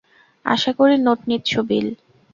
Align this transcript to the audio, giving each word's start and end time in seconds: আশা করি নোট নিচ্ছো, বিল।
আশা 0.45 0.71
করি 0.77 0.95
নোট 0.97 1.19
নিচ্ছো, 1.29 1.59
বিল। 1.69 1.87